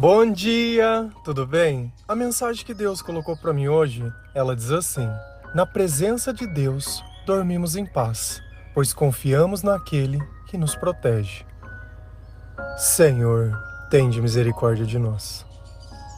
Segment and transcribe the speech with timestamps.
[0.00, 1.92] Bom dia, tudo bem?
[2.08, 5.06] A mensagem que Deus colocou para mim hoje, ela diz assim:
[5.54, 8.40] Na presença de Deus, dormimos em paz,
[8.72, 10.18] pois confiamos naquele
[10.48, 11.44] que nos protege.
[12.78, 13.52] Senhor,
[13.90, 15.44] tende misericórdia de nós.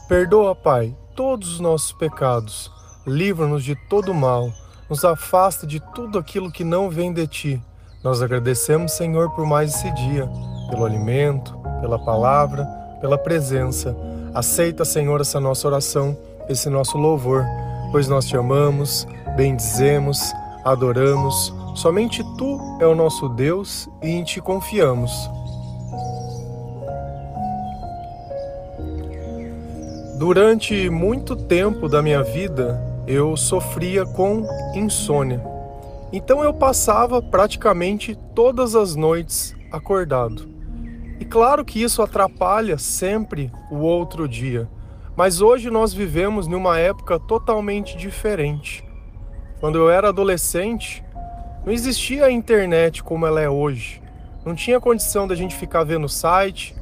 [0.07, 2.71] Perdoa, Pai, todos os nossos pecados,
[3.05, 4.49] livra-nos de todo mal,
[4.89, 7.61] nos afasta de tudo aquilo que não vem de ti.
[8.01, 10.25] Nós agradecemos, Senhor, por mais esse dia,
[10.69, 13.93] pelo alimento, pela palavra pela presença.
[14.33, 17.43] Aceita, Senhor, essa nossa oração, esse nosso louvor,
[17.91, 19.05] pois nós te amamos,
[19.35, 20.31] bendizemos,
[20.63, 21.53] adoramos.
[21.75, 25.11] Somente tu é o nosso Deus e em ti confiamos.
[30.17, 35.43] Durante muito tempo da minha vida, eu sofria com insônia.
[36.13, 40.47] Então eu passava praticamente todas as noites acordado.
[41.19, 44.67] E claro que isso atrapalha sempre o outro dia,
[45.15, 48.83] mas hoje nós vivemos numa época totalmente diferente.
[49.59, 51.03] Quando eu era adolescente,
[51.65, 54.01] não existia a internet como ela é hoje.
[54.45, 56.75] Não tinha condição da gente ficar vendo site,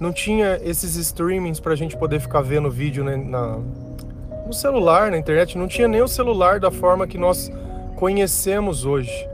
[0.00, 3.58] não tinha esses streamings para a gente poder ficar vendo vídeo na, na,
[4.46, 5.58] no celular, na internet.
[5.58, 7.52] Não tinha nem o celular da forma que nós
[7.96, 9.28] conhecemos hoje.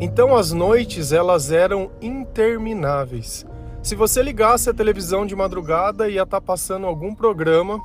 [0.00, 3.44] Então as noites elas eram intermináveis.
[3.86, 7.80] Se você ligasse a televisão de madrugada, ia estar tá passando algum programa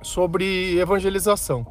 [0.00, 1.66] sobre evangelização.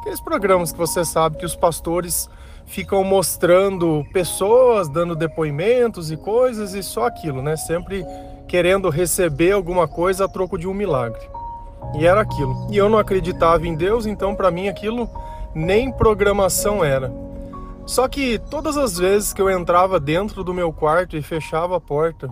[0.00, 2.28] Aqueles programas que você sabe que os pastores
[2.66, 7.56] ficam mostrando pessoas, dando depoimentos e coisas e só aquilo, né?
[7.56, 8.04] Sempre
[8.48, 11.22] querendo receber alguma coisa a troco de um milagre.
[11.96, 12.66] E era aquilo.
[12.68, 15.08] E eu não acreditava em Deus, então para mim aquilo
[15.54, 17.14] nem programação era.
[17.86, 21.80] Só que todas as vezes que eu entrava dentro do meu quarto e fechava a
[21.80, 22.28] porta,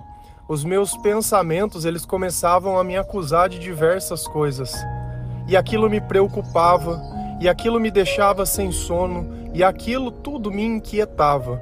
[0.53, 4.75] os meus pensamentos eles começavam a me acusar de diversas coisas.
[5.48, 7.00] E aquilo me preocupava,
[7.41, 11.58] e aquilo me deixava sem sono, e aquilo tudo me inquietava.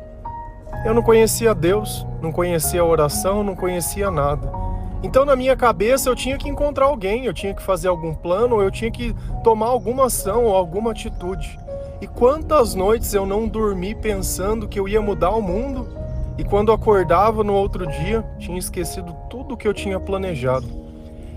[0.85, 4.51] Eu não conhecia Deus, não conhecia oração, não conhecia nada.
[5.05, 8.61] Então, na minha cabeça, eu tinha que encontrar alguém, eu tinha que fazer algum plano,
[8.61, 9.15] eu tinha que
[9.45, 11.57] tomar alguma ação ou alguma atitude.
[12.01, 16.00] E quantas noites eu não dormi pensando que eu ia mudar o mundo
[16.39, 20.67] e quando acordava no outro dia, tinha esquecido tudo o que eu tinha planejado.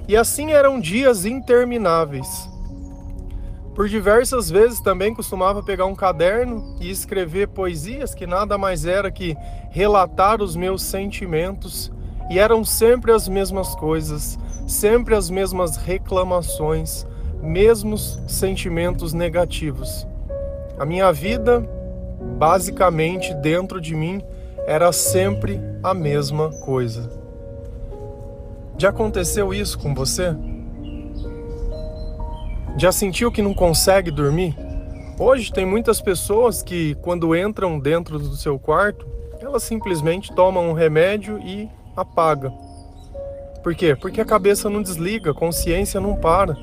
[0.08, 2.50] E assim eram dias intermináveis.
[3.74, 9.10] Por diversas vezes também costumava pegar um caderno e escrever poesias que nada mais era
[9.10, 9.36] que
[9.72, 11.92] relatar os meus sentimentos,
[12.30, 14.38] e eram sempre as mesmas coisas,
[14.68, 17.06] sempre as mesmas reclamações,
[17.42, 20.08] mesmos sentimentos negativos.
[20.80, 21.68] A minha vida,
[22.38, 24.22] basicamente dentro de mim,
[24.66, 27.10] era sempre a mesma coisa.
[28.78, 30.36] Já aconteceu isso com você?
[32.78, 34.56] Já sentiu que não consegue dormir?
[35.20, 39.06] Hoje tem muitas pessoas que, quando entram dentro do seu quarto,
[39.40, 42.50] elas simplesmente tomam um remédio e apaga.
[43.62, 43.96] Por quê?
[43.96, 46.58] Porque a cabeça não desliga, a consciência não para.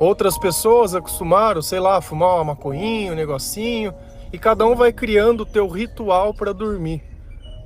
[0.00, 3.94] Outras pessoas acostumaram, sei lá, a fumar uma maconhinha, um negocinho,
[4.32, 7.11] e cada um vai criando o teu ritual para dormir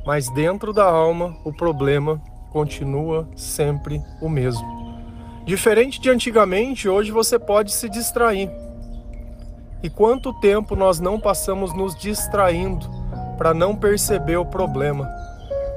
[0.06, 2.22] mas dentro da alma o problema
[2.52, 4.64] continua sempre o mesmo.
[5.44, 8.48] Diferente de antigamente, hoje você pode se distrair.
[9.82, 12.88] E quanto tempo nós não passamos nos distraindo
[13.36, 15.08] para não perceber o problema?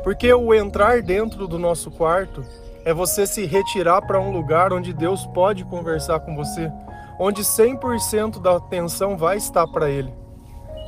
[0.03, 2.43] Porque o entrar dentro do nosso quarto
[2.85, 6.71] é você se retirar para um lugar onde Deus pode conversar com você,
[7.19, 10.13] onde 100% da atenção vai estar para Ele.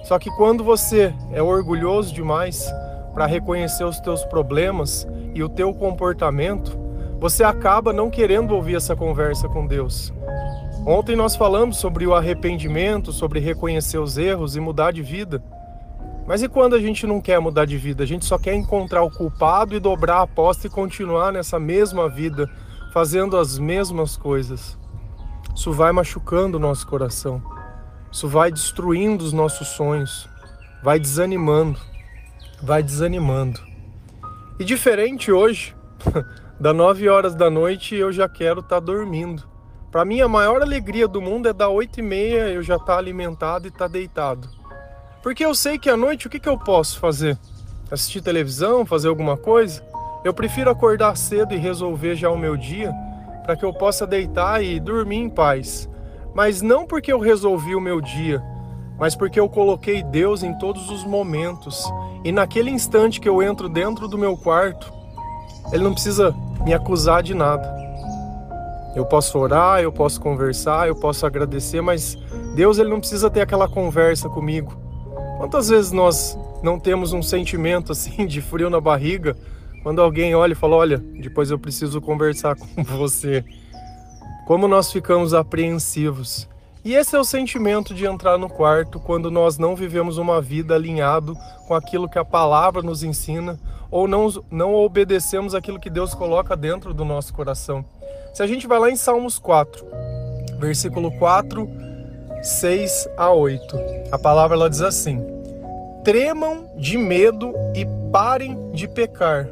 [0.06, 2.66] Só que quando você é orgulhoso demais,
[3.13, 6.77] para reconhecer os teus problemas e o teu comportamento,
[7.19, 10.11] você acaba não querendo ouvir essa conversa com Deus.
[10.85, 15.44] Ontem nós falamos sobre o arrependimento, sobre reconhecer os erros e mudar de vida.
[16.25, 18.03] Mas e quando a gente não quer mudar de vida?
[18.03, 22.09] A gente só quer encontrar o culpado e dobrar a aposta e continuar nessa mesma
[22.09, 22.49] vida,
[22.91, 24.78] fazendo as mesmas coisas.
[25.55, 27.41] Isso vai machucando o nosso coração.
[28.11, 30.28] Isso vai destruindo os nossos sonhos,
[30.84, 31.91] vai desanimando
[32.61, 33.59] vai desanimando.
[34.59, 35.75] E diferente hoje,
[36.59, 39.43] das 9 horas da noite eu já quero estar tá dormindo.
[39.91, 42.93] Para mim a maior alegria do mundo é dar 8 e meia eu já estar
[42.93, 44.47] tá alimentado e estar tá deitado.
[45.23, 47.37] Porque eu sei que à noite o que, que eu posso fazer?
[47.90, 49.84] Assistir televisão, fazer alguma coisa?
[50.23, 52.93] Eu prefiro acordar cedo e resolver já o meu dia
[53.43, 55.90] para que eu possa deitar e dormir em paz.
[56.34, 58.41] Mas não porque eu resolvi o meu dia,
[59.01, 61.91] mas porque eu coloquei Deus em todos os momentos.
[62.23, 64.93] E naquele instante que eu entro dentro do meu quarto,
[65.73, 67.67] Ele não precisa me acusar de nada.
[68.95, 72.15] Eu posso orar, eu posso conversar, eu posso agradecer, mas
[72.53, 74.79] Deus ele não precisa ter aquela conversa comigo.
[75.39, 79.35] Quantas vezes nós não temos um sentimento assim de frio na barriga
[79.81, 83.43] quando alguém olha e fala: Olha, depois eu preciso conversar com você?
[84.45, 86.50] Como nós ficamos apreensivos.
[86.83, 90.73] E esse é o sentimento de entrar no quarto quando nós não vivemos uma vida
[90.73, 91.37] alinhado
[91.67, 93.59] com aquilo que a palavra nos ensina
[93.91, 97.85] ou não, não obedecemos aquilo que Deus coloca dentro do nosso coração.
[98.33, 99.85] Se a gente vai lá em Salmos 4,
[100.57, 101.69] versículo 4,
[102.41, 103.77] 6 a 8,
[104.11, 105.23] a palavra ela diz assim:
[106.03, 109.47] Tremam de medo e parem de pecar,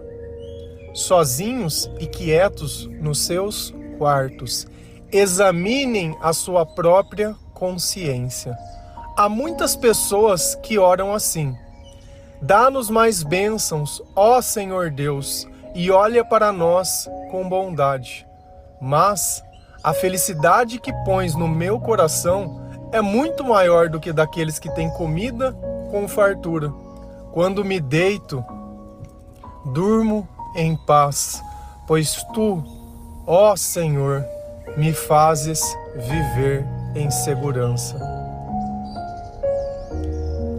[0.95, 4.65] sozinhos e quietos nos seus quartos.
[5.11, 8.55] Examinem a sua própria consciência.
[9.17, 11.57] Há muitas pessoas que oram assim:
[12.39, 18.25] Dá-nos mais bênçãos, ó Senhor Deus, e olha para nós com bondade.
[18.79, 19.43] Mas
[19.83, 22.61] a felicidade que pões no meu coração
[22.91, 25.53] é muito maior do que daqueles que têm comida
[25.89, 26.71] com fartura.
[27.31, 28.45] Quando me deito,
[29.73, 31.41] durmo em paz,
[31.87, 32.63] pois tu,
[33.25, 34.23] ó Senhor,
[34.77, 35.61] me fazes
[35.95, 37.99] viver em segurança.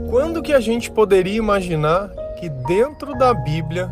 [0.08, 2.08] Quando que a gente poderia imaginar
[2.38, 3.90] que dentro da Bíblia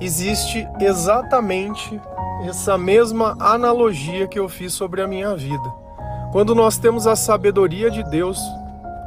[0.00, 2.00] existe exatamente
[2.48, 5.84] essa mesma analogia que eu fiz sobre a minha vida.
[6.30, 8.38] Quando nós temos a sabedoria de Deus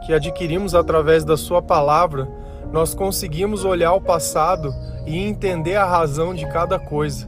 [0.05, 2.27] que adquirimos através da Sua palavra,
[2.71, 4.73] nós conseguimos olhar o passado
[5.05, 7.27] e entender a razão de cada coisa.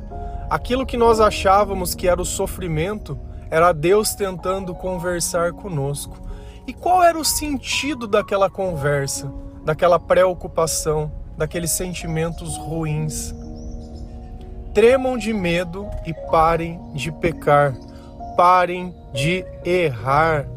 [0.49, 3.19] Aquilo que nós achávamos que era o sofrimento
[3.51, 6.17] era Deus tentando conversar conosco.
[6.65, 9.31] E qual era o sentido daquela conversa,
[9.63, 13.33] daquela preocupação, daqueles sentimentos ruins?
[14.73, 17.75] tremam de medo e parem de pecar,
[18.37, 20.47] parem de errar.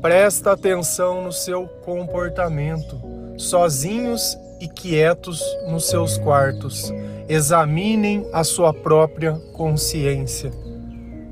[0.00, 2.98] Presta atenção no seu comportamento,
[3.36, 6.92] sozinhos e quietos nos seus quartos.
[7.28, 10.52] Examinem a sua própria consciência.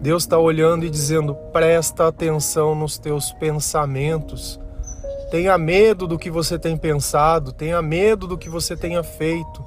[0.01, 4.61] Deus está olhando e dizendo: presta atenção nos teus pensamentos.
[5.31, 9.65] Tenha medo do que você tem pensado, tenha medo do que você tenha feito.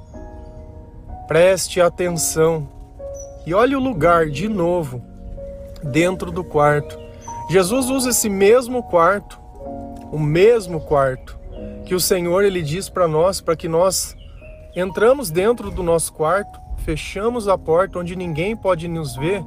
[1.26, 2.68] Preste atenção
[3.44, 5.02] e olhe o lugar de novo
[5.82, 6.98] dentro do quarto.
[7.50, 9.38] Jesus usa esse mesmo quarto,
[10.12, 11.38] o mesmo quarto
[11.88, 14.14] que o Senhor ele diz para nós, para que nós
[14.74, 19.42] entramos dentro do nosso quarto, fechamos a porta onde ninguém pode nos ver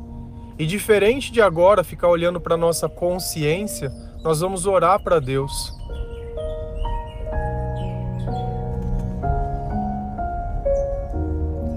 [0.57, 3.91] e diferente de agora ficar olhando para nossa consciência,
[4.23, 5.73] nós vamos orar para Deus.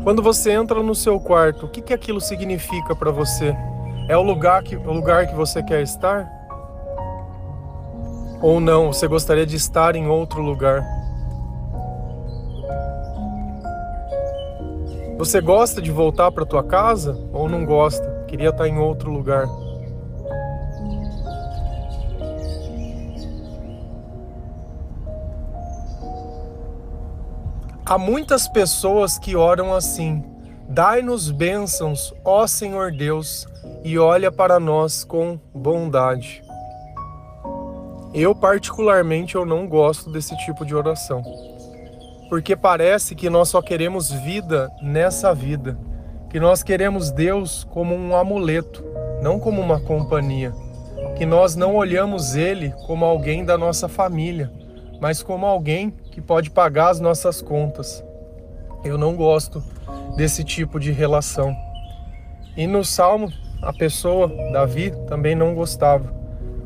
[0.03, 3.57] Quando você entra no seu quarto, o que, que aquilo significa para você?
[4.07, 6.31] É o lugar, que, o lugar que você quer estar?
[8.43, 10.85] Ou não, você gostaria de estar em outro lugar?
[15.25, 18.27] Você gosta de voltar para tua casa ou não gosta?
[18.29, 19.47] Queria estar em outro lugar.
[27.87, 30.23] Há muitas pessoas que oram assim:
[30.69, 33.49] Dai-nos bênçãos, ó Senhor Deus,
[33.83, 36.43] e olha para nós com bondade.
[38.13, 41.23] Eu particularmente eu não gosto desse tipo de oração.
[42.35, 45.79] Porque parece que nós só queremos vida nessa vida,
[46.29, 48.85] que nós queremos Deus como um amuleto,
[49.23, 50.53] não como uma companhia,
[51.17, 54.51] que nós não olhamos ele como alguém da nossa família,
[55.01, 58.05] mas como alguém que pode pagar as nossas contas.
[58.85, 59.63] Eu não gosto
[60.17, 61.55] desse tipo de relação.
[62.57, 66.13] E no Salmo, a pessoa, Davi, também não gostava,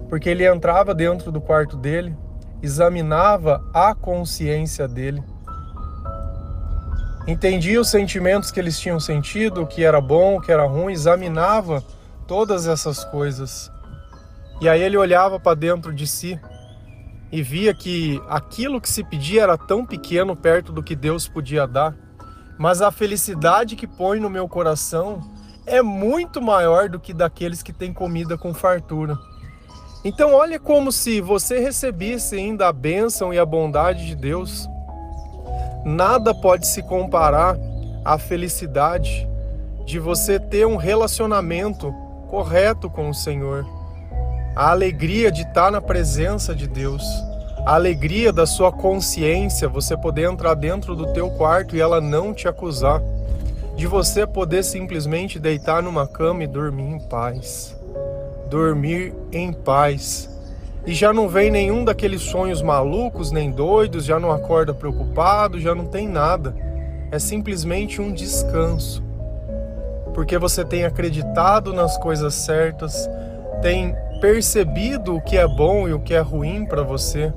[0.09, 2.17] porque ele entrava dentro do quarto dele,
[2.63, 5.23] examinava a consciência dele,
[7.29, 10.95] entendia os sentimentos que eles tinham sentido, o que era bom, o que era ruim,
[10.95, 11.85] examinava
[12.27, 13.71] todas essas coisas.
[14.63, 16.41] E aí ele olhava para dentro de si
[17.31, 21.67] e via que aquilo que se pedia era tão pequeno perto do que Deus podia
[21.67, 21.95] dar,
[22.59, 25.21] mas a felicidade que põe no meu coração
[25.67, 29.19] é muito maior do que daqueles que têm comida com fartura.
[30.03, 34.67] Então, olha como se você recebesse ainda a bênção e a bondade de Deus.
[35.89, 37.57] Nada pode se comparar
[38.05, 39.29] à felicidade
[39.85, 41.93] de você ter um relacionamento
[42.29, 43.67] correto com o Senhor
[44.59, 47.05] a alegria de estar na presença de Deus,
[47.65, 52.35] a alegria da sua consciência, você poder entrar dentro do teu quarto e ela não
[52.35, 53.01] te acusar.
[53.77, 57.77] de você poder simplesmente deitar numa cama e dormir em paz.
[58.51, 60.29] Dormir em paz.
[60.87, 65.75] E já não vem nenhum daqueles sonhos malucos nem doidos, já não acorda preocupado, já
[65.75, 66.55] não tem nada.
[67.11, 69.03] É simplesmente um descanso.
[70.15, 73.09] Porque você tem acreditado nas coisas certas,
[73.61, 77.33] tem percebido o que é bom e o que é ruim para você.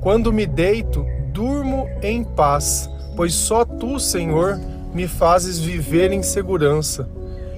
[0.00, 4.58] Quando me deito, durmo em paz, pois só tu, Senhor,
[4.92, 7.08] me fazes viver em segurança.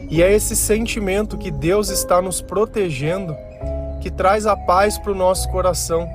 [0.09, 3.37] E é esse sentimento que Deus está nos protegendo
[4.01, 6.09] que traz a paz para o nosso coração.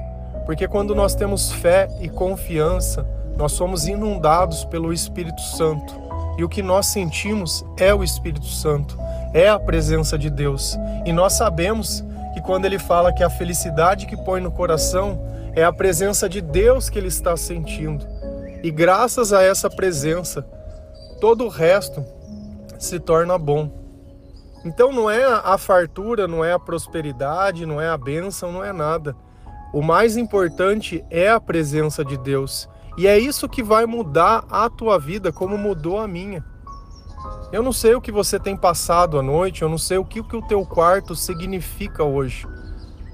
[0.45, 3.05] Porque quando nós temos fé e confiança,
[3.37, 5.93] nós somos inundados pelo Espírito Santo.
[6.37, 8.97] E o que nós sentimos é o Espírito Santo,
[9.33, 10.77] é a presença de Deus.
[11.05, 15.21] E nós sabemos que quando ele fala que a felicidade que põe no coração
[15.55, 18.05] é a presença de Deus que ele está sentindo.
[18.61, 20.45] E graças a essa presença,
[21.21, 22.03] todo o resto
[22.77, 23.84] se torna bom.
[24.65, 28.73] Então não é a fartura, não é a prosperidade, não é a bênção, não é
[28.73, 29.15] nada.
[29.71, 32.67] O mais importante é a presença de Deus.
[32.97, 36.43] E é isso que vai mudar a tua vida, como mudou a minha.
[37.51, 40.23] Eu não sei o que você tem passado à noite, eu não sei o que,
[40.23, 42.47] que o teu quarto significa hoje.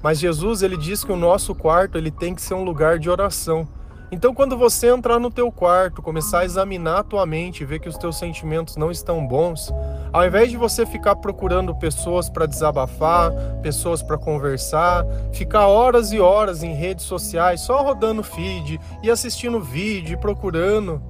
[0.01, 3.10] Mas Jesus, ele diz que o nosso quarto, ele tem que ser um lugar de
[3.10, 3.67] oração.
[4.12, 7.88] Então, quando você entrar no teu quarto, começar a examinar a tua mente, ver que
[7.88, 9.74] os teus sentimentos não estão bons,
[10.12, 16.20] ao invés de você ficar procurando pessoas para desabafar, pessoas para conversar, ficar horas e
[16.20, 21.01] horas em redes sociais só rodando feed e assistindo vídeo e procurando,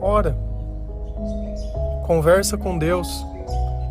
[0.00, 0.36] ora,
[2.04, 3.24] conversa com Deus.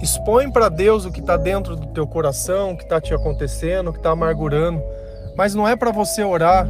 [0.01, 3.89] Expõe para Deus o que está dentro do teu coração, o que está te acontecendo,
[3.89, 4.83] o que está amargurando.
[5.37, 6.67] Mas não é para você orar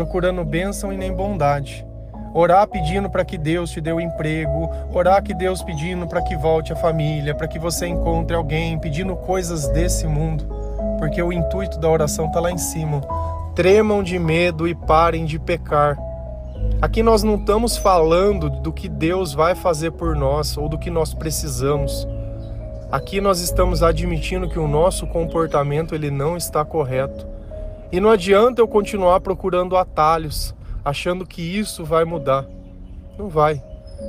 [0.00, 1.86] procurando bênção e nem bondade.
[2.32, 6.22] Orar pedindo para que Deus te dê o um emprego, orar que Deus pedindo para
[6.22, 10.46] que volte a família, para que você encontre alguém, pedindo coisas desse mundo,
[10.98, 13.02] porque o intuito da oração está lá em cima.
[13.54, 15.98] Tremam de medo e parem de pecar.
[16.80, 20.88] Aqui nós não estamos falando do que Deus vai fazer por nós ou do que
[20.88, 22.08] nós precisamos.
[22.90, 27.39] Aqui nós estamos admitindo que o nosso comportamento ele não está correto.
[27.92, 30.54] E não adianta eu continuar procurando atalhos,
[30.84, 32.46] achando que isso vai mudar.
[33.18, 33.62] Não vai.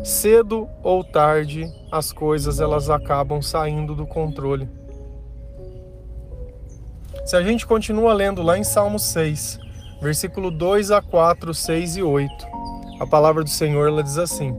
[0.03, 4.69] Cedo ou tarde, as coisas elas acabam saindo do controle.
[7.25, 9.59] Se a gente continua lendo lá em Salmo 6,
[10.01, 12.47] versículo 2 a 4, 6 e 8,
[12.99, 14.55] a palavra do Senhor ela diz assim: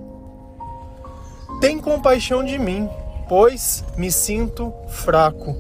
[1.60, 2.88] Tem compaixão de mim,
[3.28, 5.56] pois me sinto fraco.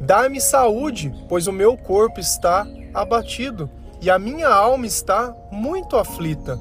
[0.00, 2.66] Dá-me saúde, pois o meu corpo está
[2.96, 6.58] abatido e a minha alma está muito aflita.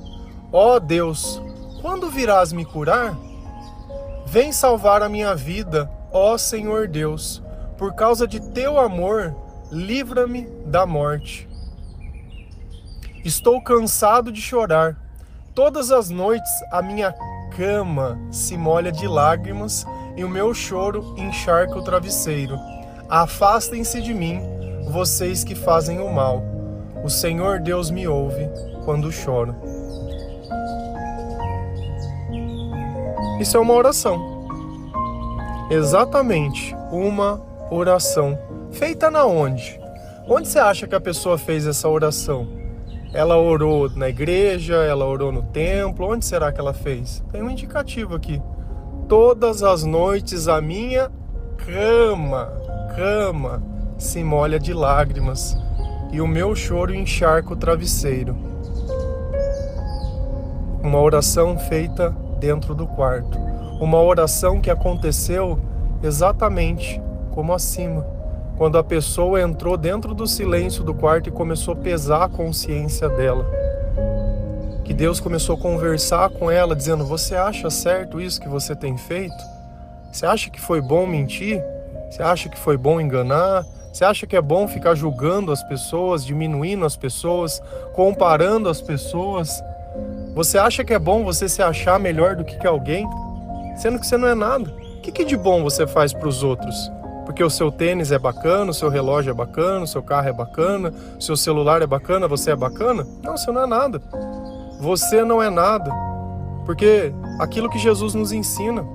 [0.51, 1.41] Ó oh Deus,
[1.81, 3.15] quando virás me curar?
[4.25, 7.41] Vem salvar a minha vida, ó Senhor Deus,
[7.77, 9.35] por causa de teu amor,
[9.71, 11.47] livra-me da morte.
[13.23, 14.97] Estou cansado de chorar.
[15.53, 17.13] Todas as noites a minha
[17.55, 19.85] cama se molha de lágrimas
[20.17, 22.57] e o meu choro encharca o travesseiro.
[23.09, 24.41] Afastem-se de mim,
[24.87, 26.43] vocês que fazem o mal.
[27.03, 28.49] O Senhor Deus me ouve
[28.83, 29.55] quando choro.
[33.39, 34.47] Isso é uma oração.
[35.69, 38.37] Exatamente, uma oração.
[38.71, 39.79] Feita na onde?
[40.27, 42.47] Onde você acha que a pessoa fez essa oração?
[43.13, 47.23] Ela orou na igreja, ela orou no templo, onde será que ela fez?
[47.31, 48.41] Tem um indicativo aqui.
[49.07, 51.11] Todas as noites a minha
[51.57, 52.51] cama,
[52.95, 55.57] cama se molha de lágrimas
[56.11, 58.35] e o meu choro encharca o travesseiro.
[60.81, 63.37] Uma oração feita dentro do quarto.
[63.79, 65.59] Uma oração que aconteceu
[66.01, 68.05] exatamente como acima,
[68.55, 73.09] quando a pessoa entrou dentro do silêncio do quarto e começou a pesar a consciência
[73.09, 73.45] dela.
[74.85, 78.95] Que Deus começou a conversar com ela, dizendo: Você acha certo isso que você tem
[78.97, 79.35] feito?
[80.11, 81.61] Você acha que foi bom mentir?
[82.09, 83.65] Você acha que foi bom enganar?
[83.95, 89.63] Você acha que é bom ficar julgando as pessoas, diminuindo as pessoas, comparando as pessoas?
[90.33, 93.07] Você acha que é bom você se achar melhor do que alguém,
[93.77, 94.69] sendo que você não é nada?
[94.69, 96.91] O que, que de bom você faz para os outros?
[97.23, 100.33] Porque o seu tênis é bacana, o seu relógio é bacana, o seu carro é
[100.33, 103.07] bacana, o seu celular é bacana, você é bacana?
[103.23, 104.01] Não, você não é nada.
[104.81, 105.89] Você não é nada.
[106.65, 108.85] Porque aquilo que Jesus nos ensina,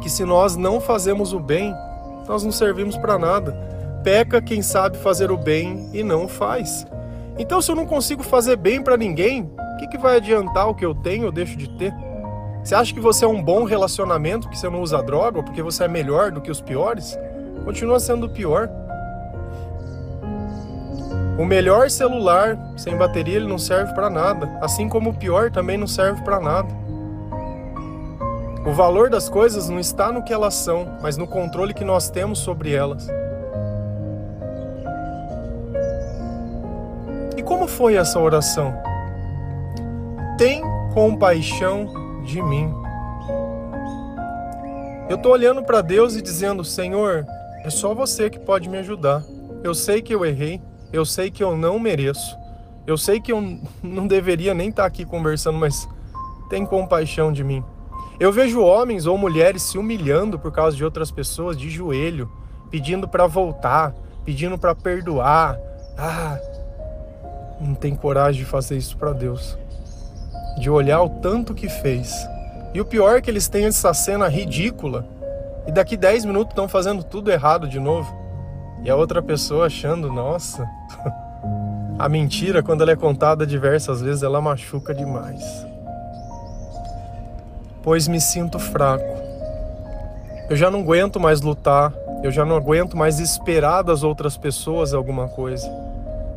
[0.00, 1.74] que se nós não fazemos o bem,
[2.26, 3.71] nós não servimos para nada.
[4.02, 6.86] Peca quem sabe fazer o bem e não faz.
[7.38, 10.74] Então, se eu não consigo fazer bem para ninguém, o que, que vai adiantar o
[10.74, 11.94] que eu tenho ou deixo de ter?
[12.62, 15.62] Você acha que você é um bom relacionamento porque você não usa droga ou porque
[15.62, 17.18] você é melhor do que os piores?
[17.64, 18.68] Continua sendo o pior.
[21.38, 25.76] O melhor celular sem bateria ele não serve para nada, assim como o pior também
[25.76, 26.68] não serve para nada.
[28.64, 32.10] O valor das coisas não está no que elas são, mas no controle que nós
[32.10, 33.08] temos sobre elas.
[37.42, 38.72] E como foi essa oração?
[40.38, 40.62] Tem
[40.94, 42.72] compaixão de mim.
[45.08, 47.26] Eu estou olhando para Deus e dizendo: Senhor,
[47.64, 49.24] é só você que pode me ajudar.
[49.64, 52.38] Eu sei que eu errei, eu sei que eu não mereço,
[52.86, 53.40] eu sei que eu
[53.82, 55.88] não deveria nem estar tá aqui conversando, mas
[56.48, 57.64] tem compaixão de mim.
[58.20, 62.30] Eu vejo homens ou mulheres se humilhando por causa de outras pessoas de joelho,
[62.70, 63.92] pedindo para voltar,
[64.24, 65.58] pedindo para perdoar.
[65.98, 66.38] Ah,
[67.62, 69.56] não tem coragem de fazer isso para Deus
[70.56, 72.12] de olhar o tanto que fez.
[72.74, 75.04] E o pior é que eles têm essa cena ridícula
[75.66, 78.14] e daqui 10 minutos estão fazendo tudo errado de novo.
[78.82, 80.68] E a outra pessoa achando, nossa,
[81.98, 85.42] a mentira, quando ela é contada diversas vezes, ela machuca demais.
[87.82, 89.22] Pois me sinto fraco.
[90.48, 91.92] Eu já não aguento mais lutar,
[92.22, 95.81] eu já não aguento mais esperar das outras pessoas alguma coisa.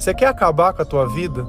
[0.06, 1.44] Você quer acabar com a tua vida?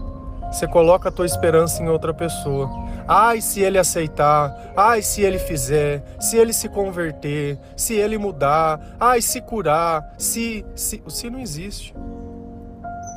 [0.50, 2.70] Você coloca a tua esperança em outra pessoa.
[3.06, 8.80] Ai, se ele aceitar, ai, se ele fizer, se ele se converter, se ele mudar,
[8.98, 10.64] ai, se curar, se.
[10.74, 11.94] se o se não existe.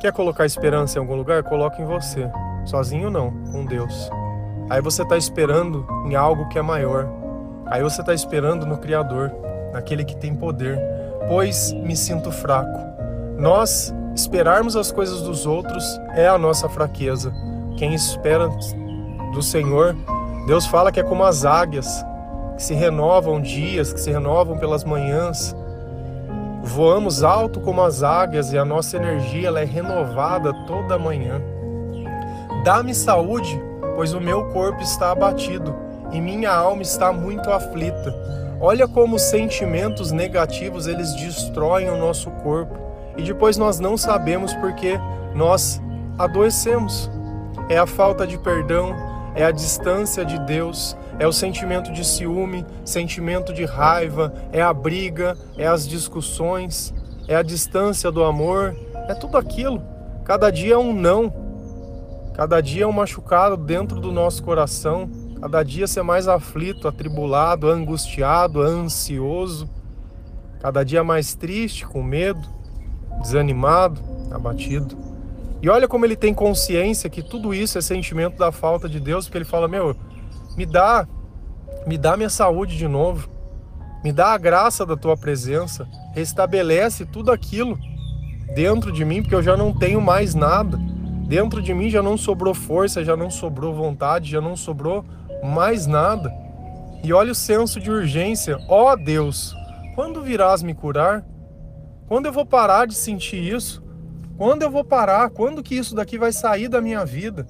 [0.02, 1.42] Quer colocar esperança em algum lugar?
[1.42, 2.30] Coloca em você.
[2.66, 4.10] Sozinho não, com Deus.
[4.68, 7.08] Aí você está esperando em algo que é maior.
[7.64, 9.32] Aí você está esperando no Criador,
[9.72, 10.78] naquele que tem poder.
[11.28, 12.78] Pois me sinto fraco.
[13.38, 17.32] Nós Esperarmos as coisas dos outros é a nossa fraqueza.
[17.78, 18.50] Quem espera
[19.32, 19.96] do Senhor,
[20.46, 22.04] Deus fala que é como as águias,
[22.54, 25.56] que se renovam dias, que se renovam pelas manhãs.
[26.62, 31.40] Voamos alto como as águias e a nossa energia ela é renovada toda manhã.
[32.62, 33.58] Dá-me saúde,
[33.96, 35.74] pois o meu corpo está abatido
[36.12, 38.14] e minha alma está muito aflita.
[38.60, 44.54] Olha como os sentimentos negativos eles destroem o nosso corpo e depois nós não sabemos
[44.54, 44.98] porque
[45.34, 45.80] nós
[46.18, 47.10] adoecemos.
[47.68, 48.94] É a falta de perdão,
[49.34, 54.72] é a distância de Deus, é o sentimento de ciúme, sentimento de raiva, é a
[54.72, 56.92] briga, é as discussões,
[57.28, 58.76] é a distância do amor,
[59.08, 59.82] é tudo aquilo.
[60.24, 61.32] Cada dia é um não,
[62.34, 65.08] cada dia é um machucado dentro do nosso coração,
[65.40, 69.68] cada dia ser mais aflito, atribulado, angustiado, ansioso,
[70.60, 72.59] cada dia mais triste, com medo
[73.20, 74.96] desanimado, abatido.
[75.62, 79.26] E olha como ele tem consciência que tudo isso é sentimento da falta de Deus,
[79.26, 79.94] porque ele fala: Meu,
[80.56, 81.06] me dá,
[81.86, 83.28] me dá minha saúde de novo,
[84.02, 87.78] me dá a graça da tua presença, restabelece tudo aquilo
[88.54, 90.78] dentro de mim, porque eu já não tenho mais nada.
[91.26, 95.04] Dentro de mim já não sobrou força, já não sobrou vontade, já não sobrou
[95.44, 96.32] mais nada.
[97.04, 99.54] E olha o senso de urgência: Ó oh, Deus,
[99.94, 101.24] quando virás me curar?
[102.10, 103.80] Quando eu vou parar de sentir isso?
[104.36, 105.30] Quando eu vou parar?
[105.30, 107.46] Quando que isso daqui vai sair da minha vida?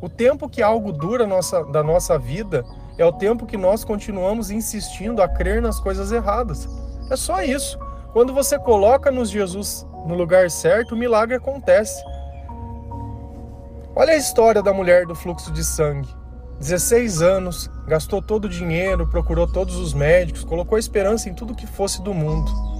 [0.00, 2.64] O tempo que algo dura nossa, da nossa vida
[2.96, 6.66] é o tempo que nós continuamos insistindo a crer nas coisas erradas.
[7.10, 7.78] É só isso.
[8.14, 12.02] Quando você coloca nos Jesus no lugar certo, o milagre acontece.
[13.94, 16.08] Olha a história da mulher do fluxo de sangue.
[16.60, 21.66] 16 anos, gastou todo o dinheiro, procurou todos os médicos, colocou esperança em tudo que
[21.66, 22.75] fosse do mundo.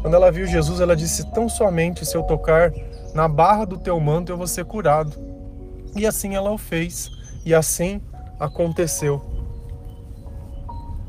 [0.00, 2.72] Quando ela viu Jesus, ela disse: Tão somente se eu tocar
[3.14, 5.16] na barra do teu manto eu vou ser curado.
[5.96, 7.10] E assim ela o fez,
[7.44, 8.00] e assim
[8.38, 9.22] aconteceu.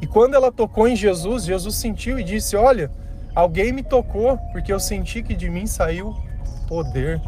[0.01, 2.91] E quando ela tocou em Jesus, Jesus sentiu e disse: Olha,
[3.35, 6.15] alguém me tocou, porque eu senti que de mim saiu
[6.67, 7.21] poder.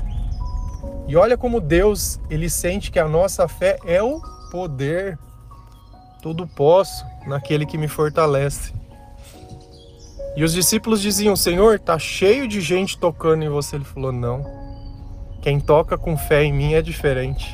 [1.07, 5.17] E olha como Deus, ele sente que a nossa fé é o poder.
[6.21, 8.78] Tudo posso naquele que me fortalece.
[10.39, 13.75] E os discípulos diziam: Senhor, tá cheio de gente tocando em você.
[13.75, 14.41] Ele falou: Não.
[15.41, 17.53] Quem toca com fé em mim é diferente.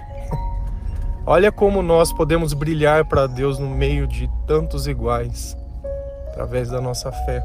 [1.25, 5.57] Olha como nós podemos brilhar para Deus no meio de tantos iguais,
[6.27, 7.43] através da nossa fé.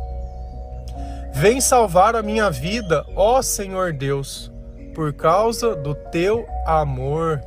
[1.32, 4.52] Vem salvar a minha vida, ó Senhor Deus,
[4.94, 7.40] por causa do teu amor.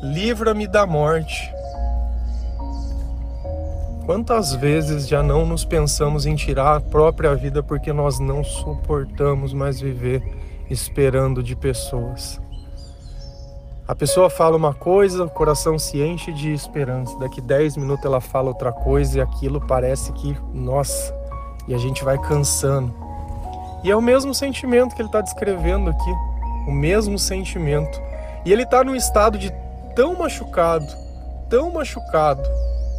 [0.00, 1.55] Livra-me da morte
[4.06, 9.52] Quantas vezes já não nos pensamos em tirar a própria vida porque nós não suportamos
[9.52, 10.22] mais viver
[10.70, 12.40] esperando de pessoas?
[13.88, 17.18] A pessoa fala uma coisa, o coração se enche de esperança.
[17.18, 21.12] Daqui 10 minutos ela fala outra coisa e aquilo parece que, nossa,
[21.66, 22.94] e a gente vai cansando.
[23.82, 26.12] E é o mesmo sentimento que ele está descrevendo aqui,
[26.68, 28.00] o mesmo sentimento.
[28.44, 29.52] E ele está num estado de
[29.96, 30.86] tão machucado,
[31.48, 32.48] tão machucado,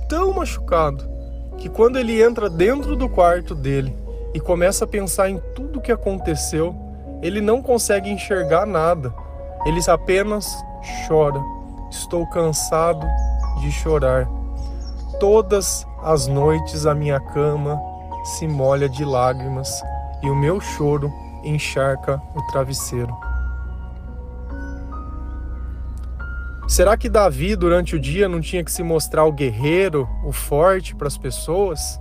[0.08, 1.08] tão machucado,
[1.58, 3.96] que quando ele entra dentro do quarto dele
[4.34, 6.76] e começa a pensar em tudo que aconteceu,
[7.22, 9.14] ele não consegue enxergar nada.
[9.66, 10.64] Ele apenas
[11.08, 11.42] chora.
[11.90, 13.06] Estou cansado
[13.62, 14.28] de chorar.
[15.20, 17.82] Todas as noites a minha cama
[18.24, 19.82] se molha de lágrimas
[20.22, 21.12] e o meu choro
[21.44, 23.27] encharca o travesseiro.
[26.68, 30.94] Será que Davi, durante o dia, não tinha que se mostrar o guerreiro, o forte
[30.94, 31.98] para as pessoas?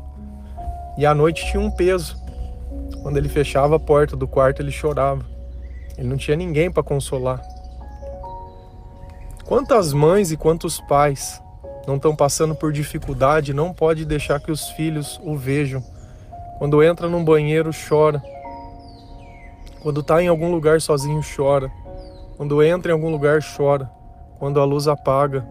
[0.99, 2.17] E à noite tinha um peso.
[3.01, 5.25] Quando ele fechava a porta do quarto, ele chorava.
[5.97, 7.41] Ele não tinha ninguém para consolar.
[9.45, 11.41] Quantas mães e quantos pais
[11.87, 15.81] não estão passando por dificuldade, não pode deixar que os filhos o vejam.
[16.59, 18.21] Quando entra num banheiro, chora.
[19.81, 21.71] Quando está em algum lugar sozinho, chora.
[22.37, 23.89] Quando entra em algum lugar, chora.
[24.39, 25.47] Quando a luz apaga,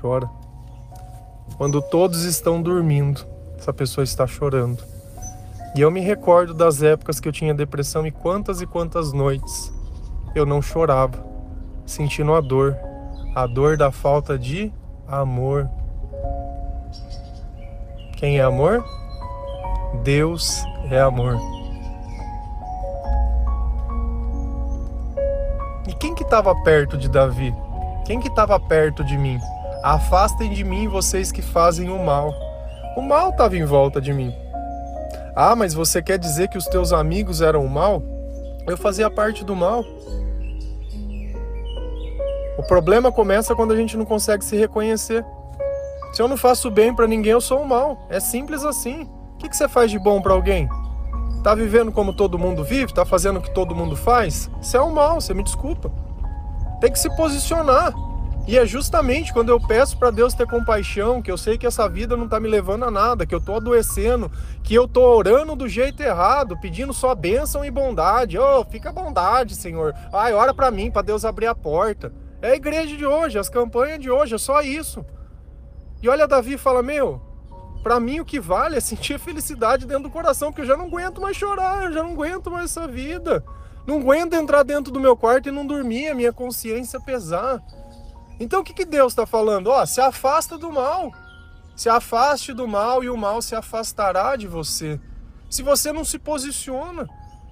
[0.00, 0.28] chora.
[1.56, 3.26] Quando todos estão dormindo,
[3.58, 4.82] essa pessoa está chorando.
[5.76, 9.72] E eu me recordo das épocas que eu tinha depressão e quantas e quantas noites
[10.34, 11.24] eu não chorava,
[11.86, 12.76] sentindo a dor,
[13.34, 14.72] a dor da falta de
[15.06, 15.68] amor.
[18.16, 18.84] Quem é amor?
[20.02, 21.38] Deus é amor.
[25.86, 27.54] E quem que estava perto de Davi?
[28.04, 29.38] Quem que estava perto de mim?
[29.82, 32.34] Afastem de mim vocês que fazem o mal.
[32.96, 34.34] O mal estava em volta de mim.
[35.36, 38.02] Ah, mas você quer dizer que os teus amigos eram o mal?
[38.66, 39.84] Eu fazia parte do mal.
[42.58, 45.24] O problema começa quando a gente não consegue se reconhecer.
[46.12, 48.06] Se eu não faço bem para ninguém, eu sou o mal.
[48.10, 49.08] É simples assim.
[49.34, 50.68] O que, que você faz de bom para alguém?
[51.42, 52.92] Tá vivendo como todo mundo vive?
[52.92, 54.50] Tá fazendo o que todo mundo faz?
[54.60, 55.90] Você é o mal, você me desculpa.
[56.82, 57.94] Tem que se posicionar.
[58.44, 61.88] E é justamente quando eu peço para Deus ter compaixão, que eu sei que essa
[61.88, 64.28] vida não tá me levando a nada, que eu tô adoecendo,
[64.64, 68.36] que eu tô orando do jeito errado, pedindo só bênção e bondade.
[68.36, 69.94] Oh, fica bondade, Senhor.
[70.12, 72.12] Ai, ora para mim, para Deus abrir a porta.
[72.42, 75.06] É a igreja de hoje, as campanhas de hoje, é só isso.
[76.02, 77.22] E olha, Davi fala: Meu,
[77.80, 80.86] para mim o que vale é sentir felicidade dentro do coração, porque eu já não
[80.86, 83.44] aguento mais chorar, eu já não aguento mais essa vida.
[83.86, 87.60] Não aguento entrar dentro do meu quarto e não dormir, a minha consciência pesar.
[88.38, 89.68] Então o que, que Deus está falando?
[89.68, 91.10] Ó, se afasta do mal.
[91.74, 95.00] Se afaste do mal e o mal se afastará de você.
[95.48, 97.08] Se você não se posiciona.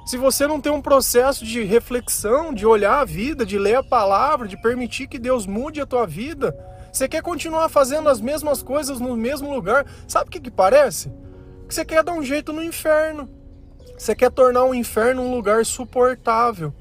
[0.06, 3.82] Se você não tem um processo de reflexão, de olhar a vida, de ler a
[3.82, 6.56] palavra, de permitir que Deus mude a tua vida,
[6.92, 11.12] você quer continuar fazendo as mesmas coisas no mesmo lugar, sabe o que, que parece?
[11.68, 13.28] Que você quer dar um jeito no inferno.
[14.00, 16.72] Você quer tornar o inferno um lugar suportável.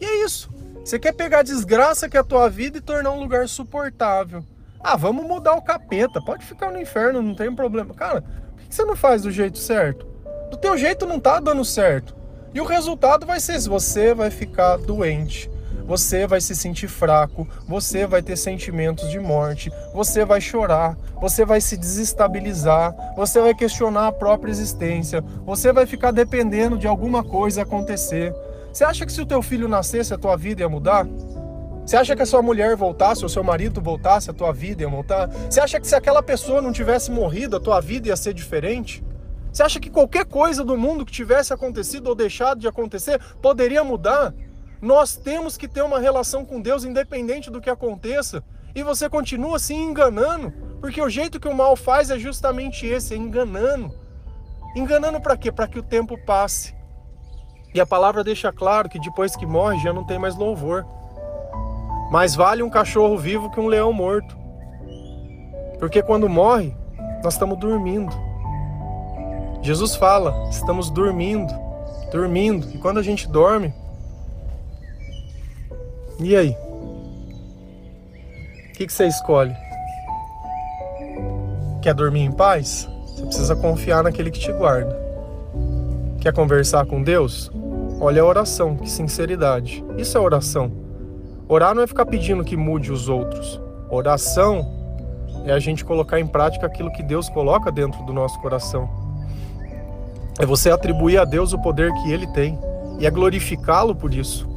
[0.00, 0.48] E é isso.
[0.82, 4.42] Você quer pegar a desgraça que é a tua vida e tornar um lugar suportável.
[4.80, 6.18] Ah, vamos mudar o capeta.
[6.24, 7.92] Pode ficar no inferno, não tem problema.
[7.92, 10.06] Cara, por que você não faz do jeito certo?
[10.50, 12.16] Do teu jeito não tá dando certo.
[12.54, 15.50] E o resultado vai ser: você vai ficar doente,
[15.86, 21.44] você vai se sentir fraco, você vai ter sentimentos de morte, você vai chorar, você
[21.44, 27.22] vai se desestabilizar, você vai questionar a própria existência, você vai ficar dependendo de alguma
[27.22, 28.34] coisa acontecer.
[28.72, 31.06] Você acha que se o teu filho nascesse, a tua vida ia mudar?
[31.84, 34.88] Você acha que a sua mulher voltasse, ou seu marido voltasse, a tua vida ia
[34.88, 35.28] mudar?
[35.28, 39.04] Você acha que se aquela pessoa não tivesse morrido, a tua vida ia ser diferente?
[39.52, 43.84] Você acha que qualquer coisa do mundo que tivesse acontecido ou deixado de acontecer poderia
[43.84, 44.32] mudar?
[44.82, 48.42] Nós temos que ter uma relação com Deus independente do que aconteça.
[48.74, 53.14] E você continua se enganando, porque o jeito que o mal faz é justamente esse,
[53.14, 53.94] é enganando.
[54.74, 55.52] Enganando para quê?
[55.52, 56.74] Para que o tempo passe.
[57.72, 60.84] E a palavra deixa claro que depois que morre já não tem mais louvor.
[62.10, 64.36] Mais vale um cachorro vivo que um leão morto.
[65.78, 66.74] Porque quando morre,
[67.22, 68.12] nós estamos dormindo.
[69.62, 71.54] Jesus fala: estamos dormindo,
[72.10, 72.68] dormindo.
[72.74, 73.72] E quando a gente dorme,
[76.30, 76.56] e aí?
[78.68, 79.54] O que, que você escolhe?
[81.80, 82.88] Quer dormir em paz?
[83.06, 84.96] Você precisa confiar naquele que te guarda.
[86.20, 87.50] Quer conversar com Deus?
[88.00, 89.84] Olha a oração, que sinceridade.
[89.96, 90.72] Isso é oração.
[91.48, 93.60] Orar não é ficar pedindo que mude os outros.
[93.90, 94.66] Oração
[95.44, 98.88] é a gente colocar em prática aquilo que Deus coloca dentro do nosso coração.
[100.38, 102.58] É você atribuir a Deus o poder que ele tem
[102.98, 104.48] e é glorificá-lo por isso,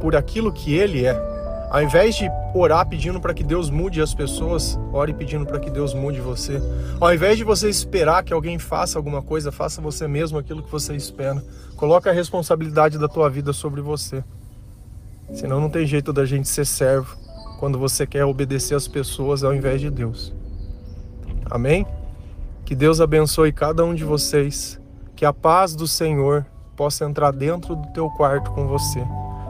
[0.00, 1.36] por aquilo que ele é.
[1.70, 5.68] Ao invés de orar pedindo para que Deus mude as pessoas, ore pedindo para que
[5.68, 6.62] Deus mude você.
[7.00, 10.70] Ao invés de você esperar que alguém faça alguma coisa, faça você mesmo aquilo que
[10.70, 11.42] você espera.
[11.76, 14.22] Coloque a responsabilidade da tua vida sobre você.
[15.34, 17.16] Senão não tem jeito da gente ser servo
[17.58, 20.32] quando você quer obedecer as pessoas ao invés de Deus.
[21.50, 21.84] Amém?
[22.64, 24.80] Que Deus abençoe cada um de vocês.
[25.16, 29.04] Que a paz do Senhor possa entrar dentro do teu quarto com você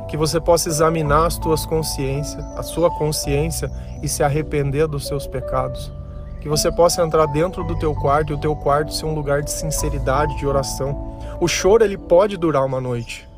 [0.09, 3.71] que você possa examinar as tuas consciências, a sua consciência
[4.03, 5.93] e se arrepender dos seus pecados.
[6.41, 9.43] Que você possa entrar dentro do teu quarto e o teu quarto ser um lugar
[9.43, 11.19] de sinceridade, de oração.
[11.41, 13.29] O choro ele pode durar uma noite,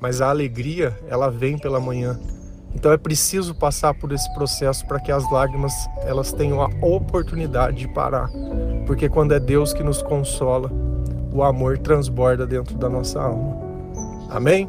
[0.00, 2.18] mas a alegria ela vem pela manhã.
[2.74, 7.78] Então é preciso passar por esse processo para que as lágrimas elas tenham a oportunidade
[7.78, 8.28] de parar,
[8.86, 10.70] porque quando é Deus que nos consola,
[11.32, 13.56] o amor transborda dentro da nossa alma.
[14.30, 14.68] Amém?